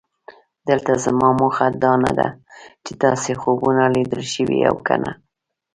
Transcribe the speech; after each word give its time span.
دلته 0.67 0.91
زما 1.05 1.29
موخه 1.39 1.67
دا 1.83 1.93
نه 2.03 2.11
ده 2.19 2.27
چې 2.85 2.91
داسې 3.03 3.31
خوبونه 3.41 3.83
لیدل 3.95 4.23
شوي 4.33 4.59
او 4.69 4.75
که 4.87 4.95
نه. 5.03 5.11